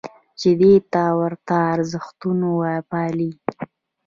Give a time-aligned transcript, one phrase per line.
[0.39, 2.49] چې دې ته ورته ارزښتونه
[2.89, 3.31] پالي.